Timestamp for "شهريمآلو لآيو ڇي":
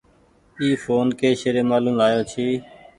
1.41-2.47